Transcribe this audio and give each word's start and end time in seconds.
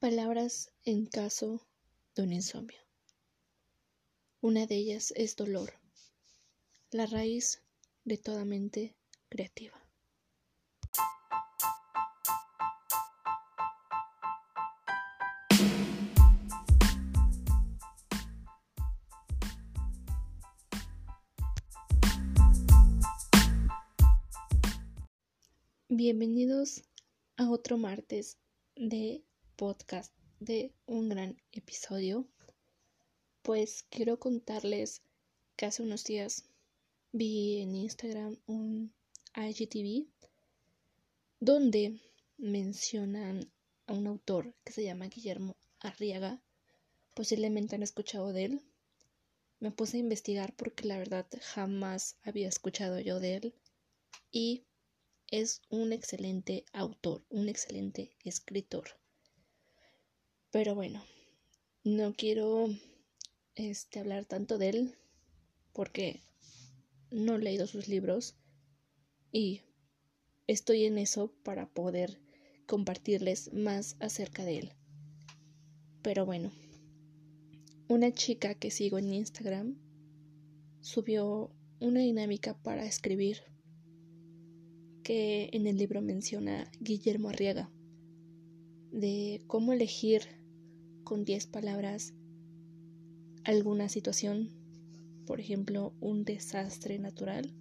Palabras 0.00 0.70
en 0.84 1.06
caso 1.06 1.66
de 2.14 2.22
un 2.22 2.32
insomnio. 2.32 2.78
Una 4.40 4.64
de 4.64 4.76
ellas 4.76 5.12
es 5.16 5.34
dolor, 5.34 5.72
la 6.92 7.06
raíz 7.06 7.64
de 8.04 8.16
toda 8.16 8.44
mente 8.44 8.94
creativa. 9.28 9.76
Bienvenidos 25.88 26.84
a 27.36 27.50
otro 27.50 27.78
martes 27.78 28.38
de 28.76 29.24
podcast 29.58 30.12
de 30.38 30.72
un 30.86 31.08
gran 31.08 31.36
episodio, 31.50 32.24
pues 33.42 33.84
quiero 33.90 34.20
contarles 34.20 35.02
que 35.56 35.66
hace 35.66 35.82
unos 35.82 36.04
días 36.04 36.44
vi 37.10 37.60
en 37.60 37.74
Instagram 37.74 38.38
un 38.46 38.94
IGTV 39.34 40.06
donde 41.40 42.00
mencionan 42.36 43.50
a 43.88 43.94
un 43.94 44.06
autor 44.06 44.54
que 44.62 44.72
se 44.72 44.84
llama 44.84 45.08
Guillermo 45.08 45.56
Arriaga. 45.80 46.40
Posiblemente 47.16 47.74
han 47.74 47.82
escuchado 47.82 48.32
de 48.32 48.44
él. 48.44 48.62
Me 49.58 49.72
puse 49.72 49.96
a 49.96 50.00
investigar 50.00 50.54
porque 50.54 50.86
la 50.86 50.98
verdad 50.98 51.26
jamás 51.42 52.16
había 52.22 52.46
escuchado 52.46 53.00
yo 53.00 53.18
de 53.18 53.34
él 53.34 53.54
y 54.30 54.62
es 55.26 55.62
un 55.68 55.92
excelente 55.92 56.64
autor, 56.72 57.24
un 57.28 57.48
excelente 57.48 58.16
escritor. 58.22 58.90
Pero 60.50 60.74
bueno, 60.74 61.04
no 61.84 62.14
quiero 62.14 62.68
este, 63.54 64.00
hablar 64.00 64.24
tanto 64.24 64.56
de 64.56 64.70
él 64.70 64.94
porque 65.74 66.22
no 67.10 67.36
he 67.36 67.38
leído 67.38 67.66
sus 67.66 67.86
libros 67.86 68.34
y 69.30 69.60
estoy 70.46 70.84
en 70.84 70.96
eso 70.96 71.34
para 71.44 71.68
poder 71.68 72.18
compartirles 72.66 73.52
más 73.52 73.96
acerca 74.00 74.44
de 74.44 74.58
él. 74.58 74.72
Pero 76.02 76.24
bueno, 76.24 76.50
una 77.88 78.12
chica 78.12 78.54
que 78.54 78.70
sigo 78.70 78.98
en 78.98 79.12
Instagram 79.12 79.76
subió 80.80 81.50
una 81.80 82.00
dinámica 82.00 82.56
para 82.62 82.86
escribir 82.86 83.42
que 85.02 85.50
en 85.52 85.66
el 85.66 85.76
libro 85.76 86.00
menciona 86.00 86.70
Guillermo 86.80 87.28
Arriaga 87.28 87.70
de 88.90 89.42
cómo 89.46 89.72
elegir 89.72 90.37
con 91.08 91.24
10 91.24 91.46
palabras 91.46 92.12
alguna 93.44 93.88
situación, 93.88 94.50
por 95.24 95.40
ejemplo, 95.40 95.94
un 96.00 96.26
desastre 96.26 96.98
natural. 96.98 97.54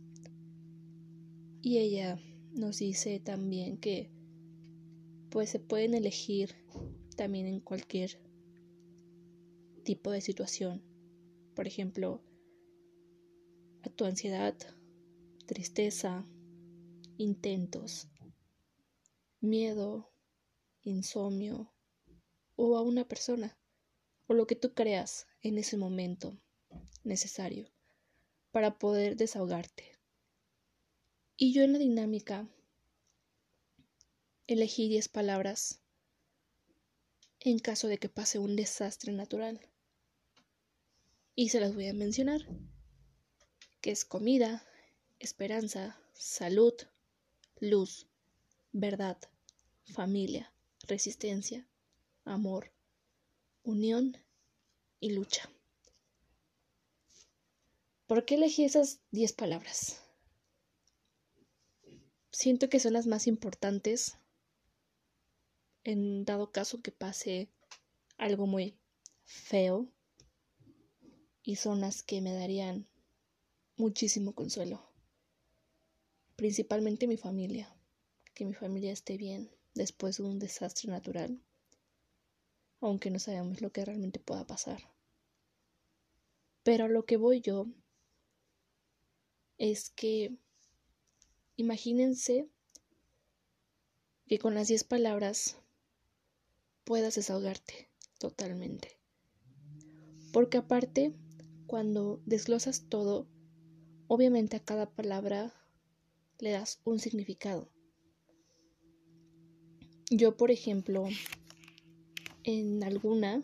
Y 1.62 1.78
ella 1.78 2.20
nos 2.52 2.80
dice 2.80 3.22
también 3.22 3.78
que 3.78 4.12
pues 5.30 5.50
se 5.50 5.60
pueden 5.60 5.94
elegir 5.94 6.56
también 7.16 7.48
en 7.48 7.62
cualquier 7.62 8.20
tipo 9.86 10.12
de 10.12 10.20
situación. 10.20 10.84
Por 11.56 11.68
ejemplo, 11.68 12.22
a 13.82 13.90
tu 13.90 14.04
ansiedad, 14.04 14.58
tristeza, 15.46 16.28
intentos, 17.16 18.10
miedo, 19.40 20.12
insomnio, 20.82 21.72
o 22.58 22.76
a 22.76 22.82
una 22.82 23.08
persona 23.08 23.58
o 24.28 24.34
lo 24.34 24.46
que 24.46 24.56
tú 24.56 24.74
creas 24.74 25.28
en 25.42 25.58
ese 25.58 25.78
momento 25.78 26.38
necesario 27.06 27.70
para 28.52 28.78
poder 28.78 29.16
desahogarte. 29.16 29.96
Y 31.38 31.54
yo 31.54 31.64
en 31.64 31.74
la 31.74 31.80
dinámica 31.80 32.48
elegí 34.48 34.90
10 34.90 35.08
palabras 35.08 35.80
en 37.40 37.60
caso 37.60 37.88
de 37.88 37.98
que 37.98 38.10
pase 38.10 38.40
un 38.40 38.56
desastre 38.56 39.14
natural. 39.14 39.62
Y 41.36 41.50
se 41.50 41.60
las 41.60 41.76
voy 41.76 41.88
a 41.88 41.94
mencionar, 41.94 42.42
que 43.80 43.92
es 43.92 44.04
comida, 44.04 44.66
esperanza, 45.20 46.00
salud, 46.14 46.74
luz, 47.60 48.08
verdad, 48.72 49.18
familia, 49.86 50.52
resistencia, 50.88 51.68
amor, 52.28 52.72
unión 53.64 54.18
y 55.00 55.12
lucha. 55.12 55.50
¿Por 58.06 58.26
qué 58.26 58.36
elegí 58.36 58.64
esas 58.64 59.02
10 59.12 59.34
palabras? 59.34 60.02
Siento 62.32 62.70
que 62.70 62.80
son 62.80 62.94
las 62.94 63.08
más 63.08 63.28
importantes 63.28 64.18
en 65.84 66.24
dado 66.26 66.52
caso 66.52 66.82
que 66.82 66.92
pase 66.92 67.50
algo 68.18 68.48
muy 68.48 68.78
feo 69.24 69.92
y 71.44 71.56
son 71.56 71.82
las 71.82 72.04
que 72.04 72.22
me 72.22 72.34
darían 72.34 72.88
muchísimo 73.78 74.34
consuelo. 74.34 74.82
Principalmente 76.36 77.08
mi 77.08 77.18
familia, 77.18 77.76
que 78.34 78.46
mi 78.46 78.54
familia 78.54 78.92
esté 78.92 79.18
bien 79.18 79.50
después 79.74 80.18
de 80.18 80.24
un 80.24 80.40
desastre 80.40 80.92
natural 80.92 81.42
aunque 82.82 83.10
no 83.10 83.20
sabemos 83.20 83.62
lo 83.62 83.72
que 83.72 83.86
realmente 83.86 84.20
pueda 84.20 84.46
pasar. 84.46 84.82
Pero 86.64 86.86
a 86.86 86.90
lo 86.90 87.06
que 87.06 87.18
voy 87.18 87.42
yo 87.42 87.68
es 89.58 89.90
que 89.90 90.36
imagínense 91.56 92.50
que 94.28 94.40
con 94.40 94.54
las 94.54 94.68
10 94.68 94.84
palabras 94.84 95.58
puedas 96.84 97.16
desahogarte 97.16 97.90
totalmente. 98.20 98.98
Porque 100.32 100.58
aparte, 100.58 101.14
cuando 101.66 102.22
desglosas 102.26 102.86
todo, 102.90 103.28
obviamente 104.08 104.58
a 104.58 104.64
cada 104.64 104.90
palabra 104.90 105.54
le 106.40 106.52
das 106.52 106.80
un 106.84 107.00
significado. 107.00 107.70
Yo, 110.10 110.38
por 110.38 110.52
ejemplo, 110.52 111.08
en 112.48 112.82
alguna, 112.82 113.44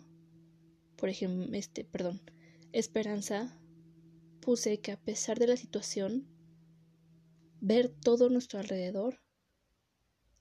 por 0.96 1.10
ejemplo, 1.10 1.54
este, 1.58 1.84
perdón, 1.84 2.22
esperanza, 2.72 3.54
puse 4.40 4.80
que 4.80 4.94
a 4.94 5.00
pesar 5.00 5.40
de 5.40 5.48
la 5.48 5.58
situación, 5.58 6.26
ver 7.60 7.90
todo 7.90 8.30
nuestro 8.30 8.60
alrededor, 8.60 9.20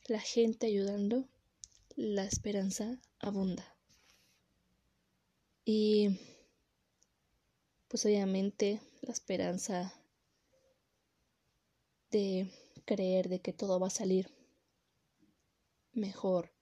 la 0.07 0.21
gente 0.21 0.69
ayudando, 0.69 1.29
la 1.97 2.25
esperanza 2.25 3.01
abunda. 3.19 3.77
Y 5.65 6.21
pues 7.89 8.07
obviamente 8.07 8.81
la 9.01 9.13
esperanza 9.13 9.93
de 12.13 12.49
creer 12.85 13.29
de 13.29 13.41
que 13.41 13.53
todo 13.53 13.81
va 13.81 13.89
a 13.89 13.91
salir 13.91 14.31
mejor 15.93 16.53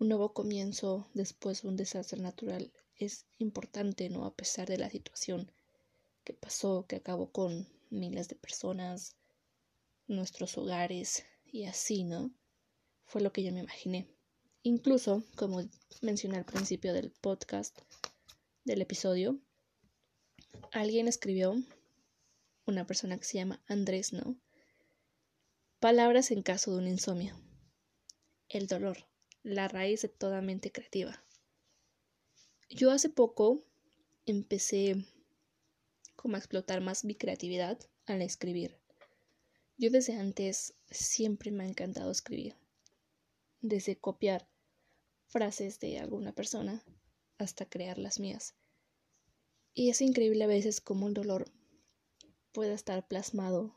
un 0.00 0.08
nuevo 0.08 0.32
comienzo 0.32 1.06
después 1.12 1.60
de 1.60 1.68
un 1.68 1.76
desastre 1.76 2.18
natural 2.22 2.72
es 2.96 3.26
importante, 3.36 4.08
¿no? 4.08 4.24
A 4.24 4.34
pesar 4.34 4.66
de 4.66 4.78
la 4.78 4.88
situación 4.88 5.52
que 6.24 6.32
pasó, 6.32 6.86
que 6.88 6.96
acabó 6.96 7.30
con 7.30 7.68
miles 7.90 8.28
de 8.28 8.34
personas, 8.34 9.14
nuestros 10.06 10.56
hogares 10.56 11.24
y 11.44 11.66
así, 11.66 12.04
¿no? 12.04 12.30
Fue 13.04 13.20
lo 13.20 13.30
que 13.30 13.42
yo 13.42 13.52
me 13.52 13.60
imaginé. 13.60 14.08
Incluso, 14.62 15.22
como 15.36 15.68
mencioné 16.00 16.38
al 16.38 16.46
principio 16.46 16.94
del 16.94 17.10
podcast, 17.10 17.78
del 18.64 18.80
episodio, 18.80 19.38
alguien 20.72 21.08
escribió, 21.08 21.62
una 22.64 22.86
persona 22.86 23.18
que 23.18 23.24
se 23.24 23.36
llama 23.36 23.62
Andrés, 23.66 24.14
¿no? 24.14 24.34
Palabras 25.78 26.30
en 26.30 26.42
caso 26.42 26.70
de 26.70 26.78
un 26.78 26.88
insomnio. 26.88 27.38
El 28.48 28.66
dolor 28.66 29.09
la 29.42 29.68
raíz 29.68 30.02
de 30.02 30.08
toda 30.08 30.40
mente 30.40 30.70
creativa. 30.70 31.24
Yo 32.68 32.90
hace 32.90 33.08
poco 33.08 33.64
empecé 34.26 35.04
como 36.14 36.36
a 36.36 36.38
explotar 36.38 36.80
más 36.80 37.04
mi 37.04 37.14
creatividad 37.14 37.78
al 38.06 38.22
escribir. 38.22 38.78
Yo 39.76 39.90
desde 39.90 40.14
antes 40.14 40.74
siempre 40.90 41.50
me 41.50 41.64
ha 41.64 41.66
encantado 41.66 42.10
escribir, 42.10 42.56
desde 43.60 43.96
copiar 43.96 44.46
frases 45.26 45.80
de 45.80 45.98
alguna 45.98 46.32
persona 46.32 46.84
hasta 47.38 47.64
crear 47.64 47.98
las 47.98 48.20
mías. 48.20 48.54
Y 49.72 49.88
es 49.88 50.02
increíble 50.02 50.44
a 50.44 50.48
veces 50.48 50.80
cómo 50.80 51.08
el 51.08 51.14
dolor 51.14 51.50
puede 52.52 52.74
estar 52.74 53.06
plasmado 53.08 53.74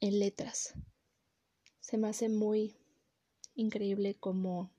en 0.00 0.18
letras. 0.18 0.74
Se 1.80 1.96
me 1.96 2.08
hace 2.08 2.28
muy 2.28 2.76
increíble 3.54 4.14
como 4.14 4.70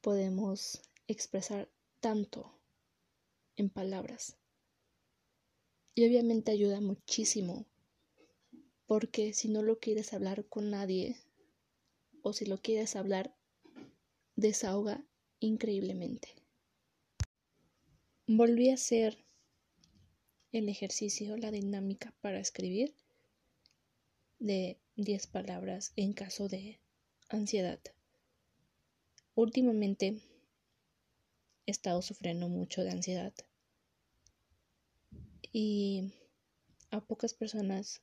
podemos 0.00 0.82
expresar 1.06 1.68
tanto 2.00 2.52
en 3.56 3.70
palabras. 3.70 4.36
Y 5.94 6.06
obviamente 6.06 6.52
ayuda 6.52 6.80
muchísimo, 6.80 7.66
porque 8.86 9.32
si 9.32 9.48
no 9.48 9.62
lo 9.62 9.78
quieres 9.78 10.12
hablar 10.12 10.44
con 10.46 10.70
nadie, 10.70 11.16
o 12.22 12.32
si 12.32 12.46
lo 12.46 12.58
quieres 12.58 12.96
hablar, 12.96 13.34
desahoga 14.36 15.04
increíblemente. 15.40 16.28
Volví 18.26 18.70
a 18.70 18.74
hacer 18.74 19.24
el 20.52 20.68
ejercicio, 20.68 21.36
la 21.36 21.50
dinámica 21.50 22.14
para 22.20 22.40
escribir 22.40 22.94
de 24.38 24.78
10 24.96 25.26
palabras 25.26 25.92
en 25.96 26.12
caso 26.12 26.48
de 26.48 26.80
ansiedad. 27.36 27.80
Últimamente 29.34 30.20
he 31.66 31.70
estado 31.70 32.02
sufriendo 32.02 32.48
mucho 32.48 32.82
de 32.82 32.90
ansiedad 32.90 33.32
y 35.52 36.12
a 36.90 37.00
pocas 37.00 37.34
personas 37.34 38.02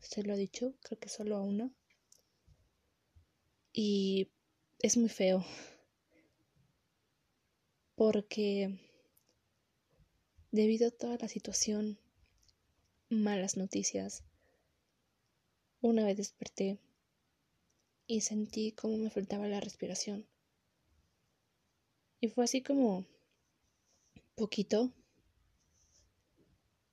se 0.00 0.22
lo 0.22 0.32
ha 0.32 0.36
dicho, 0.36 0.74
creo 0.82 0.98
que 0.98 1.08
solo 1.08 1.36
a 1.36 1.42
una. 1.42 1.70
Y 3.72 4.30
es 4.80 4.96
muy 4.96 5.08
feo 5.08 5.44
porque 7.94 8.78
debido 10.50 10.88
a 10.88 10.90
toda 10.90 11.16
la 11.18 11.28
situación, 11.28 11.98
malas 13.08 13.56
noticias, 13.56 14.24
una 15.80 16.04
vez 16.04 16.16
desperté 16.16 16.78
y 18.06 18.20
sentí 18.20 18.72
como 18.72 18.96
me 18.96 19.10
faltaba 19.10 19.48
la 19.48 19.60
respiración. 19.60 20.26
Y 22.20 22.28
fue 22.28 22.44
así 22.44 22.62
como 22.62 23.04
poquito, 24.34 24.92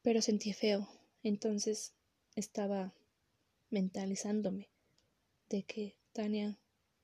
pero 0.01 0.21
sentí 0.21 0.53
feo. 0.53 0.87
Entonces 1.23 1.93
estaba 2.35 2.93
mentalizándome 3.69 4.69
de 5.49 5.63
que, 5.63 5.95
Tania, 6.11 6.57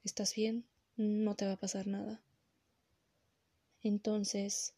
¿estás 0.03 0.35
bien? 0.35 0.65
No 0.97 1.35
te 1.35 1.45
va 1.45 1.53
a 1.53 1.59
pasar 1.59 1.87
nada. 1.87 2.21
Entonces, 3.81 4.73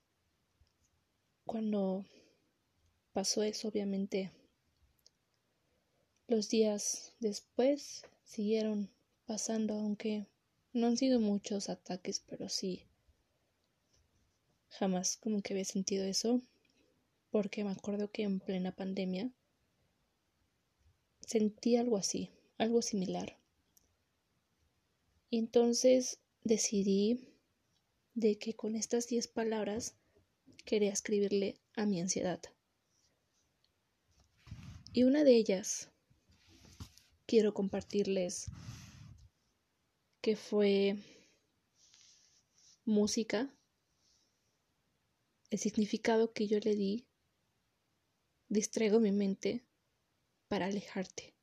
cuando 1.45 2.05
pasó 3.13 3.43
eso, 3.43 3.67
obviamente, 3.67 4.31
los 6.27 6.49
días 6.49 7.13
después 7.19 8.03
siguieron 8.23 8.89
pasando, 9.25 9.75
aunque 9.75 10.25
no 10.73 10.87
han 10.87 10.97
sido 10.97 11.19
muchos 11.19 11.69
ataques, 11.69 12.23
pero 12.27 12.49
sí 12.49 12.85
Jamás 14.71 15.17
como 15.17 15.41
que 15.41 15.53
había 15.53 15.65
sentido 15.65 16.05
eso, 16.05 16.41
porque 17.29 17.63
me 17.63 17.71
acuerdo 17.71 18.09
que 18.09 18.23
en 18.23 18.39
plena 18.39 18.73
pandemia 18.73 19.29
sentí 21.19 21.75
algo 21.75 21.97
así, 21.97 22.29
algo 22.57 22.81
similar. 22.81 23.37
Y 25.29 25.39
entonces 25.39 26.19
decidí 26.43 27.27
de 28.13 28.37
que 28.37 28.55
con 28.55 28.75
estas 28.75 29.07
10 29.07 29.27
palabras 29.27 29.95
quería 30.65 30.91
escribirle 30.91 31.59
a 31.75 31.85
mi 31.85 31.99
ansiedad. 31.99 32.41
Y 34.93 35.03
una 35.03 35.23
de 35.23 35.35
ellas 35.35 35.89
quiero 37.25 37.53
compartirles 37.53 38.47
que 40.21 40.35
fue 40.35 40.95
música 42.85 43.49
el 45.49 45.59
significado 45.59 46.31
que 46.31 46.47
yo 46.47 46.59
le 46.59 46.75
di, 46.75 47.07
distraigo 48.47 48.99
mi 48.99 49.11
mente 49.11 49.65
para 50.47 50.67
alejarte. 50.67 51.33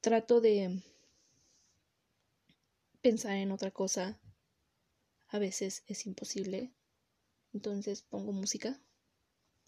Trato 0.00 0.40
de 0.40 0.82
pensar 3.00 3.36
en 3.36 3.52
otra 3.52 3.70
cosa. 3.70 4.18
A 5.28 5.38
veces 5.38 5.84
es 5.86 6.06
imposible. 6.06 6.72
Entonces 7.52 8.02
pongo 8.02 8.32
música 8.32 8.80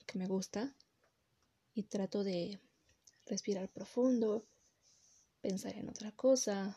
que 0.06 0.18
me 0.18 0.26
gusta 0.26 0.74
y 1.74 1.84
trato 1.84 2.24
de 2.24 2.58
respirar 3.26 3.68
profundo, 3.70 4.46
pensar 5.46 5.76
en 5.76 5.88
otra 5.88 6.10
cosa 6.10 6.76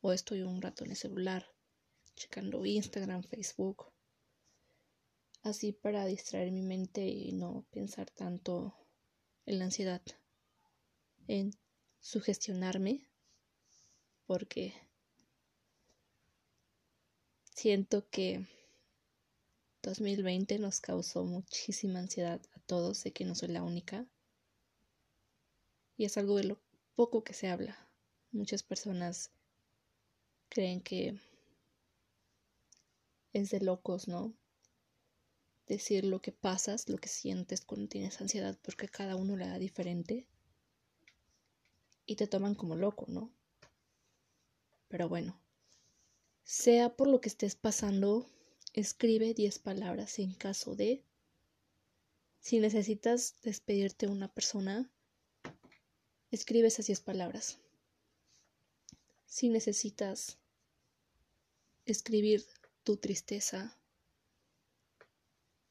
o 0.00 0.10
estoy 0.10 0.40
un 0.40 0.62
rato 0.62 0.84
en 0.84 0.92
el 0.92 0.96
celular 0.96 1.44
checando 2.14 2.64
Instagram, 2.64 3.22
Facebook 3.22 3.92
así 5.42 5.72
para 5.72 6.06
distraer 6.06 6.50
mi 6.50 6.62
mente 6.62 7.06
y 7.06 7.32
no 7.32 7.66
pensar 7.70 8.10
tanto 8.10 8.74
en 9.44 9.58
la 9.58 9.66
ansiedad, 9.66 10.00
en 11.28 11.52
sugestionarme, 12.00 13.06
porque 14.24 14.72
siento 17.54 18.08
que 18.08 18.46
2020 19.82 20.58
nos 20.58 20.80
causó 20.80 21.26
muchísima 21.26 21.98
ansiedad 21.98 22.40
a 22.54 22.60
todos, 22.60 22.96
sé 22.96 23.12
que 23.12 23.26
no 23.26 23.34
soy 23.34 23.48
la 23.48 23.62
única, 23.62 24.06
y 25.98 26.06
es 26.06 26.16
algo 26.16 26.36
de 26.36 26.44
lo 26.44 26.58
poco 26.94 27.22
que 27.22 27.34
se 27.34 27.48
habla. 27.48 27.85
Muchas 28.36 28.62
personas 28.62 29.30
creen 30.48 30.80
que 30.80 31.18
es 33.32 33.50
de 33.50 33.60
locos, 33.60 34.08
¿no? 34.08 34.34
decir 35.66 36.04
lo 36.04 36.20
que 36.22 36.32
pasas, 36.32 36.88
lo 36.88 36.98
que 36.98 37.08
sientes 37.08 37.60
cuando 37.60 37.88
tienes 37.88 38.20
ansiedad, 38.20 38.56
porque 38.62 38.88
cada 38.88 39.16
uno 39.16 39.36
la 39.36 39.48
da 39.48 39.58
diferente. 39.58 40.26
Y 42.06 42.16
te 42.16 42.26
toman 42.26 42.54
como 42.54 42.76
loco, 42.76 43.06
¿no? 43.08 43.32
Pero 44.88 45.08
bueno, 45.08 45.40
sea 46.44 46.94
por 46.94 47.08
lo 47.08 47.20
que 47.20 47.28
estés 47.28 47.56
pasando, 47.56 48.26
escribe 48.72 49.34
10 49.34 49.58
palabras 49.58 50.18
en 50.20 50.32
caso 50.32 50.76
de... 50.76 51.02
Si 52.38 52.60
necesitas 52.60 53.34
despedirte 53.42 54.06
de 54.06 54.12
una 54.12 54.32
persona, 54.32 54.88
escribe 56.30 56.68
esas 56.68 56.86
10 56.86 57.00
palabras. 57.00 57.58
Si 59.26 59.48
necesitas 59.48 60.38
escribir 61.84 62.46
tu 62.84 62.96
tristeza, 62.96 63.76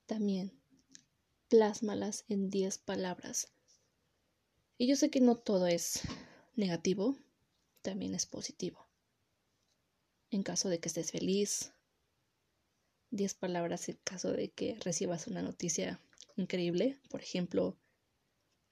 también 0.06 0.52
plásmalas 1.50 2.26
en 2.28 2.50
10 2.50 2.78
palabras. 2.80 3.52
Y 4.78 4.88
yo 4.88 4.96
sé 4.96 5.10
que 5.10 5.22
no 5.22 5.38
todo 5.38 5.68
es 5.68 6.02
negativo, 6.56 7.18
también 7.82 8.14
es 8.14 8.26
positivo. 8.26 8.88
En 10.32 10.44
caso 10.44 10.70
de 10.70 10.80
que 10.80 10.90
estés 10.90 11.12
feliz, 11.12 11.72
10 13.12 13.34
palabras 13.36 13.88
en 13.90 13.98
caso 14.04 14.32
de 14.32 14.52
que 14.52 14.78
recibas 14.82 15.28
una 15.28 15.42
noticia 15.42 16.02
increíble, 16.36 17.00
por 17.10 17.22
ejemplo, 17.22 17.78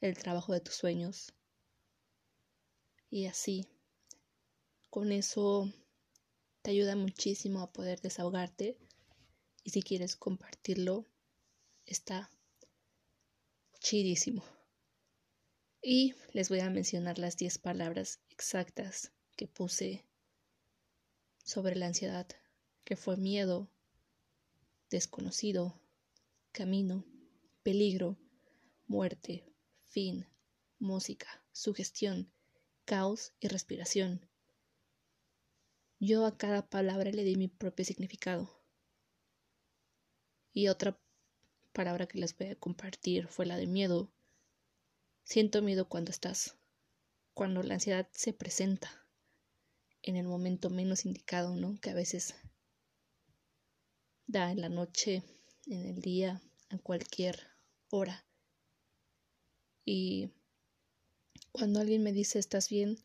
el 0.01 0.17
trabajo 0.17 0.51
de 0.51 0.59
tus 0.59 0.75
sueños. 0.75 1.33
Y 3.09 3.27
así, 3.27 3.67
con 4.93 5.11
eso 5.11 5.73
te 6.61 6.69
ayuda 6.69 6.95
muchísimo 6.95 7.61
a 7.61 7.73
poder 7.73 7.99
desahogarte 8.01 8.77
y 9.63 9.71
si 9.71 9.81
quieres 9.81 10.15
compartirlo, 10.15 11.07
está 11.87 12.29
chidísimo. 13.79 14.43
Y 15.81 16.13
les 16.33 16.49
voy 16.49 16.59
a 16.59 16.69
mencionar 16.69 17.17
las 17.17 17.37
10 17.37 17.57
palabras 17.57 18.19
exactas 18.29 19.11
que 19.35 19.47
puse 19.47 20.05
sobre 21.43 21.75
la 21.75 21.87
ansiedad, 21.87 22.27
que 22.83 22.95
fue 22.95 23.17
miedo, 23.17 23.71
desconocido, 24.91 25.81
camino, 26.51 27.03
peligro, 27.63 28.15
muerte, 28.85 29.43
fin, 29.85 30.27
música, 30.77 31.43
sugestión, 31.51 32.31
caos 32.85 33.33
y 33.39 33.47
respiración. 33.47 34.29
Yo 36.05 36.25
a 36.25 36.35
cada 36.37 36.69
palabra 36.69 37.11
le 37.11 37.23
di 37.23 37.37
mi 37.37 37.47
propio 37.47 37.85
significado. 37.85 38.49
Y 40.51 40.67
otra 40.67 40.99
palabra 41.71 42.07
que 42.07 42.17
les 42.17 42.37
voy 42.37 42.47
a 42.47 42.59
compartir 42.59 43.29
fue 43.29 43.45
la 43.45 43.55
de 43.55 43.67
miedo. 43.67 44.11
Siento 45.23 45.61
miedo 45.61 45.87
cuando 45.87 46.11
estás, 46.11 46.57
cuando 47.33 47.63
la 47.63 47.75
ansiedad 47.75 48.09
se 48.11 48.33
presenta 48.33 48.91
en 50.01 50.17
el 50.17 50.27
momento 50.27 50.69
menos 50.69 51.05
indicado, 51.05 51.55
¿no? 51.55 51.79
Que 51.79 51.91
a 51.91 51.93
veces 51.93 52.35
da 54.27 54.51
en 54.51 54.59
la 54.59 54.67
noche, 54.67 55.23
en 55.67 55.85
el 55.85 56.01
día, 56.01 56.41
a 56.67 56.79
cualquier 56.79 57.47
hora. 57.89 58.25
Y 59.85 60.31
cuando 61.53 61.79
alguien 61.79 62.03
me 62.03 62.11
dice 62.11 62.39
estás 62.39 62.67
bien, 62.67 62.97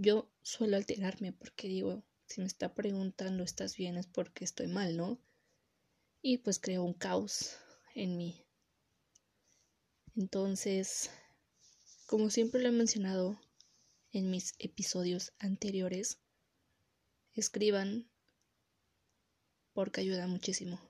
yo 0.00 0.30
suelo 0.42 0.78
alterarme 0.78 1.32
porque 1.32 1.68
digo, 1.68 2.02
Si 2.26 2.40
me 2.40 2.46
está 2.46 2.74
preguntando, 2.74 3.42
¿estás 3.42 3.76
bien? 3.76 3.96
Es 3.98 4.06
porque 4.06 4.44
estoy 4.44 4.68
mal, 4.68 4.96
¿no? 4.96 5.20
Y 6.22 6.38
pues 6.38 6.58
creo 6.60 6.84
un 6.84 6.94
caos 6.94 7.56
en 7.94 8.16
mí. 8.16 8.46
Entonces, 10.16 11.10
como 12.06 12.30
siempre 12.30 12.62
lo 12.62 12.68
he 12.68 12.72
mencionado 12.72 13.40
en 14.12 14.30
mis 14.30 14.54
episodios 14.58 15.32
anteriores, 15.38 16.18
escriban 17.34 18.08
porque 19.72 20.00
ayuda 20.00 20.26
muchísimo. 20.26 20.80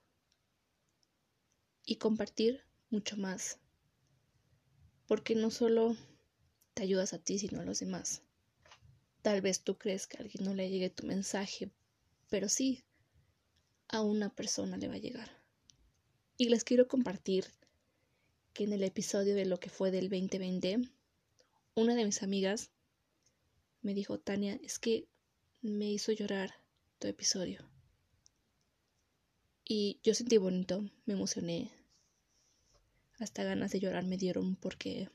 Y 1.85 1.97
compartir 1.97 2.63
mucho 2.91 3.17
más. 3.17 3.59
Porque 5.07 5.35
no 5.35 5.51
solo 5.51 5.97
te 6.75 6.83
ayudas 6.83 7.15
a 7.15 7.19
ti, 7.19 7.39
sino 7.39 7.61
a 7.61 7.65
los 7.65 7.81
demás. 7.81 8.23
Tal 9.23 9.41
vez 9.43 9.63
tú 9.63 9.77
crees 9.77 10.07
que 10.07 10.17
a 10.17 10.21
alguien 10.21 10.45
no 10.45 10.55
le 10.55 10.71
llegue 10.71 10.91
tu 10.91 11.07
mensaje, 11.07 11.71
pero 12.31 12.49
sí, 12.49 12.83
a 13.89 14.01
una 14.03 14.35
persona 14.35 14.77
le 14.77 14.89
va 14.89 14.95
a 14.95 14.99
llegar. 14.99 15.31
Y 16.37 16.49
les 16.49 16.65
quiero 16.65 16.89
compartir 16.89 17.45
que 18.55 18.65
en 18.65 18.73
el 18.73 18.83
episodio 18.83 19.35
de 19.35 19.45
lo 19.45 19.61
que 19.61 19.69
fue 19.69 19.91
del 19.91 20.09
2020, 20.09 20.89
una 21.75 21.95
de 21.95 22.05
mis 22.05 22.23
amigas 22.23 22.71
me 23.83 23.95
dijo, 23.95 24.19
Tania, 24.19 24.59
es 24.63 24.79
que 24.79 25.07
me 25.63 25.91
hizo 25.91 26.13
llorar 26.13 26.55
tu 26.99 27.09
episodio. 27.09 27.69
Y 29.65 30.01
yo 30.03 30.15
sentí 30.15 30.37
bonito, 30.37 30.83
me 31.07 31.15
emocioné. 31.15 31.71
Hasta 33.19 33.45
ganas 33.45 33.71
de 33.71 33.81
llorar 33.81 34.05
me 34.05 34.17
dieron 34.17 34.57
porque... 34.57 35.11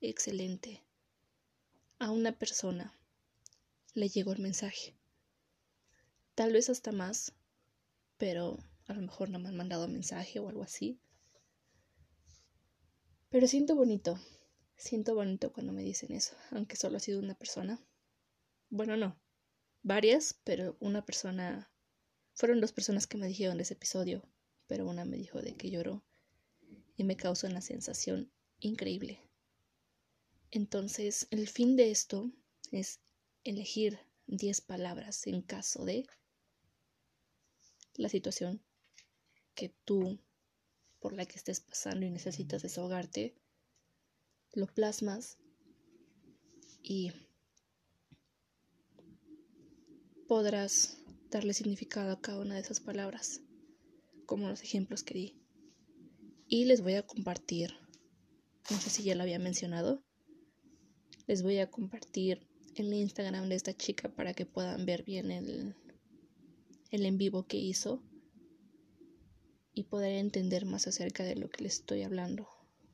Excelente. 0.00 0.82
A 1.98 2.10
una 2.10 2.32
persona 2.32 2.94
le 3.94 4.10
llegó 4.10 4.34
el 4.34 4.38
mensaje. 4.38 4.94
Tal 6.34 6.52
vez 6.52 6.68
hasta 6.68 6.92
más, 6.92 7.32
pero 8.18 8.58
a 8.86 8.92
lo 8.92 9.00
mejor 9.00 9.30
no 9.30 9.38
me 9.38 9.48
han 9.48 9.56
mandado 9.56 9.88
mensaje 9.88 10.38
o 10.38 10.50
algo 10.50 10.62
así. 10.62 11.00
Pero 13.30 13.46
siento 13.46 13.74
bonito, 13.74 14.20
siento 14.76 15.14
bonito 15.14 15.54
cuando 15.54 15.72
me 15.72 15.82
dicen 15.82 16.12
eso, 16.12 16.36
aunque 16.50 16.76
solo 16.76 16.98
ha 16.98 17.00
sido 17.00 17.18
una 17.18 17.34
persona. 17.34 17.80
Bueno, 18.68 18.98
no, 18.98 19.18
varias, 19.82 20.38
pero 20.44 20.76
una 20.80 21.06
persona... 21.06 21.72
Fueron 22.34 22.60
dos 22.60 22.72
personas 22.72 23.06
que 23.06 23.16
me 23.16 23.26
dijeron 23.26 23.58
ese 23.58 23.72
episodio, 23.72 24.22
pero 24.66 24.86
una 24.86 25.06
me 25.06 25.16
dijo 25.16 25.40
de 25.40 25.56
que 25.56 25.70
lloró 25.70 26.04
y 26.94 27.04
me 27.04 27.16
causó 27.16 27.46
una 27.46 27.62
sensación 27.62 28.30
increíble. 28.60 29.25
Entonces, 30.56 31.28
el 31.30 31.48
fin 31.48 31.76
de 31.76 31.90
esto 31.90 32.32
es 32.72 33.00
elegir 33.44 33.98
10 34.26 34.62
palabras 34.62 35.26
en 35.26 35.42
caso 35.42 35.84
de 35.84 36.06
la 37.96 38.08
situación 38.08 38.62
que 39.54 39.74
tú 39.84 40.18
por 40.98 41.12
la 41.12 41.26
que 41.26 41.36
estés 41.36 41.60
pasando 41.60 42.06
y 42.06 42.10
necesitas 42.10 42.62
desahogarte, 42.62 43.34
lo 44.54 44.66
plasmas 44.66 45.36
y 46.82 47.12
podrás 50.26 50.96
darle 51.28 51.52
significado 51.52 52.12
a 52.12 52.20
cada 52.22 52.40
una 52.40 52.54
de 52.54 52.62
esas 52.62 52.80
palabras, 52.80 53.42
como 54.24 54.48
los 54.48 54.62
ejemplos 54.62 55.02
que 55.02 55.12
di. 55.12 55.42
Y 56.48 56.64
les 56.64 56.80
voy 56.80 56.94
a 56.94 57.06
compartir, 57.06 57.74
no 58.70 58.80
sé 58.80 58.88
si 58.88 59.02
ya 59.02 59.14
lo 59.14 59.22
había 59.22 59.38
mencionado, 59.38 60.02
les 61.26 61.42
voy 61.42 61.58
a 61.58 61.70
compartir 61.70 62.46
el 62.74 62.92
Instagram 62.92 63.48
de 63.48 63.56
esta 63.56 63.74
chica 63.74 64.08
para 64.08 64.34
que 64.34 64.46
puedan 64.46 64.86
ver 64.86 65.02
bien 65.02 65.30
el, 65.30 65.74
el 66.90 67.06
en 67.06 67.18
vivo 67.18 67.46
que 67.46 67.56
hizo 67.56 68.02
y 69.72 69.84
poder 69.84 70.12
entender 70.12 70.66
más 70.66 70.86
acerca 70.86 71.24
de 71.24 71.36
lo 71.36 71.50
que 71.50 71.64
les 71.64 71.80
estoy 71.80 72.02
hablando. 72.02 72.48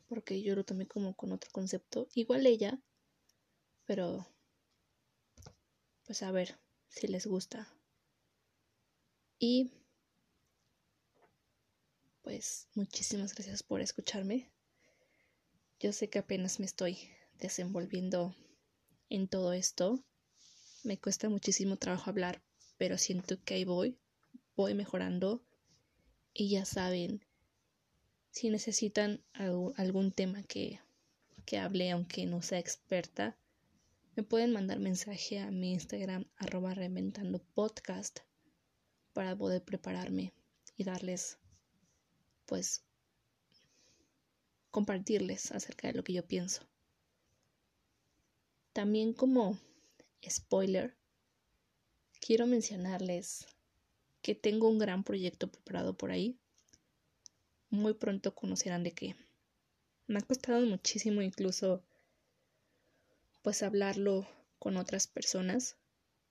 Porque 0.09 0.43
yo 0.43 0.55
lo 0.55 0.65
tomé 0.65 0.87
como 0.87 1.15
con 1.15 1.33
otro 1.33 1.51
concepto. 1.53 2.09
Igual 2.15 2.47
ella, 2.47 2.83
pero 3.87 4.27
pues 6.05 6.23
a 6.23 6.33
ver 6.33 6.59
si 6.89 7.07
les 7.07 7.27
gusta. 7.27 7.73
Y 9.39 9.71
pues 12.23 12.69
muchísimas 12.75 13.35
gracias 13.35 13.63
por 13.63 13.81
escucharme. 13.81 14.53
Yo 15.81 15.93
sé 15.93 16.09
que 16.09 16.19
apenas 16.19 16.61
me 16.61 16.67
estoy 16.67 16.99
desenvolviendo 17.43 18.35
en 19.11 19.27
todo 19.27 19.53
esto. 19.53 20.03
Me 20.85 20.99
cuesta 20.99 21.29
muchísimo 21.29 21.77
trabajo 21.77 22.09
hablar, 22.09 22.41
pero 22.79 22.97
siento 22.97 23.43
que 23.45 23.55
ahí 23.55 23.65
voy, 23.65 23.99
voy 24.57 24.75
mejorando 24.75 25.45
y 26.33 26.51
ya 26.51 26.65
saben 26.65 27.27
si 28.31 28.49
necesitan 28.49 29.23
algún 29.77 30.13
tema 30.13 30.43
que, 30.45 30.81
que 31.45 31.59
hable 31.59 31.91
aunque 31.91 32.25
no 32.25 32.41
sea 32.41 32.59
experta 32.59 33.37
me 34.15 34.23
pueden 34.23 34.53
mandar 34.53 34.79
mensaje 34.79 35.39
a 35.39 35.51
mi 35.51 35.73
Instagram 35.73 36.27
arroba 36.37 36.75
reventando 36.75 37.43
podcast 37.55 38.21
para 39.13 39.37
poder 39.37 39.63
prepararme 39.63 40.33
y 40.77 40.85
darles 40.85 41.39
pues 42.47 42.85
compartirles 44.71 45.53
acerca 45.53 45.89
de 45.89 45.95
lo 45.95 46.05
que 46.05 46.15
yo 46.15 46.27
pienso 46.27 46.72
también 48.73 49.13
como 49.13 49.59
spoiler, 50.29 50.97
quiero 52.21 52.47
mencionarles 52.47 53.47
que 54.23 54.35
tengo 54.35 54.69
un 54.69 54.79
gran 54.79 55.05
proyecto 55.05 55.51
preparado 55.51 55.97
por 55.97 56.11
ahí. 56.11 56.39
Muy 57.71 57.95
pronto 57.95 58.35
conocerán 58.35 58.85
de 58.85 58.93
qué. 58.93 59.17
Me 60.07 60.19
ha 60.19 60.23
costado 60.23 60.65
muchísimo 60.67 61.23
incluso 61.23 61.83
pues 63.43 63.63
hablarlo 63.63 64.27
con 64.59 64.77
otras 64.77 65.07
personas 65.07 65.77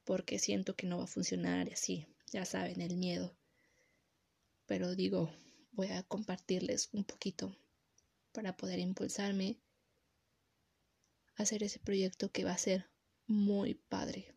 porque 0.05 0.39
siento 0.39 0.75
que 0.75 0.87
no 0.87 0.97
va 0.97 1.03
a 1.03 1.07
funcionar 1.07 1.67
y 1.67 1.73
así, 1.73 2.07
ya 2.31 2.45
saben, 2.45 2.81
el 2.81 2.95
miedo. 2.95 3.35
Pero 4.65 4.95
digo, 4.95 5.29
voy 5.73 5.87
a 5.87 6.03
compartirles 6.03 6.89
un 6.93 7.03
poquito 7.03 7.55
para 8.31 8.55
poder 8.55 8.79
impulsarme 8.79 9.59
hacer 11.41 11.63
ese 11.63 11.79
proyecto 11.79 12.31
que 12.31 12.43
va 12.43 12.51
a 12.51 12.57
ser 12.57 12.89
muy 13.27 13.75
padre. 13.75 14.33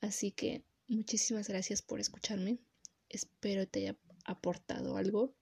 Así 0.00 0.30
que 0.30 0.64
muchísimas 0.86 1.48
gracias 1.48 1.82
por 1.82 2.00
escucharme. 2.00 2.58
Espero 3.08 3.66
te 3.66 3.80
haya 3.80 3.98
aportado 4.24 4.96
algo. 4.96 5.34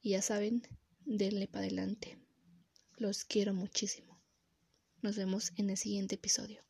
Y 0.00 0.10
ya 0.10 0.22
saben, 0.22 0.62
denle 1.04 1.48
para 1.48 1.66
adelante. 1.66 2.18
Los 2.96 3.24
quiero 3.24 3.54
muchísimo. 3.54 4.20
Nos 5.02 5.16
vemos 5.16 5.52
en 5.56 5.70
el 5.70 5.76
siguiente 5.76 6.16
episodio. 6.16 6.67